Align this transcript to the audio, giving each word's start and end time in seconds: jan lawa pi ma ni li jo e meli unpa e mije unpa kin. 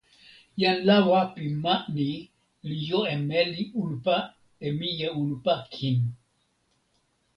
jan 0.61 0.77
lawa 0.87 1.21
pi 1.33 1.45
ma 1.63 1.75
ni 1.95 2.09
li 2.67 2.75
jo 2.87 2.99
e 3.13 3.15
meli 3.29 3.61
unpa 3.81 4.15
e 4.65 4.67
mije 4.79 5.07
unpa 5.23 5.53
kin. 5.73 5.99